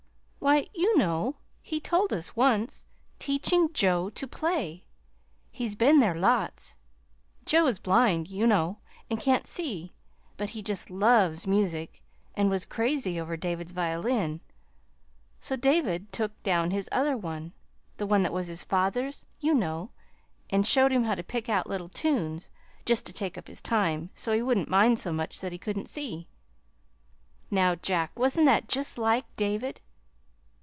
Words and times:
"Why, 0.43 0.65
you 0.73 0.97
know, 0.97 1.35
he 1.61 1.79
told 1.79 2.11
us 2.11 2.35
once, 2.35 2.87
teaching 3.19 3.71
Joe 3.73 4.09
to 4.09 4.27
play. 4.27 4.83
He's 5.51 5.75
been 5.75 5.99
there 5.99 6.15
lots. 6.15 6.77
Joe 7.45 7.67
is 7.67 7.77
blind, 7.77 8.27
you 8.27 8.47
know, 8.47 8.79
and 9.07 9.19
can't 9.19 9.45
see, 9.45 9.93
but 10.37 10.49
he 10.49 10.63
just 10.63 10.89
loves 10.89 11.45
music, 11.45 12.01
and 12.35 12.49
was 12.49 12.65
crazy 12.65 13.19
over 13.21 13.37
David's 13.37 13.71
violin; 13.71 14.41
so 15.39 15.55
David 15.55 16.11
took 16.11 16.41
down 16.41 16.71
his 16.71 16.89
other 16.91 17.15
one 17.15 17.53
the 17.97 18.07
one 18.07 18.23
that 18.23 18.33
was 18.33 18.47
his 18.47 18.63
father's, 18.63 19.27
you 19.41 19.53
know 19.53 19.91
and 20.49 20.65
showed 20.65 20.91
him 20.91 21.03
how 21.03 21.13
to 21.13 21.21
pick 21.23 21.49
out 21.49 21.67
little 21.69 21.87
tunes, 21.89 22.49
just 22.83 23.05
to 23.05 23.13
take 23.13 23.37
up 23.37 23.47
his 23.47 23.61
time 23.61 24.09
so 24.15 24.33
he 24.33 24.41
wouldn't 24.41 24.67
mind 24.69 24.97
so 24.97 25.13
much 25.13 25.39
that 25.39 25.51
he 25.51 25.59
couldn't 25.59 25.87
see. 25.87 26.27
Now, 27.51 27.75
Jack, 27.75 28.17
wasn't 28.17 28.47
that 28.47 28.67
just 28.67 28.97
like 28.97 29.25
David? 29.35 29.79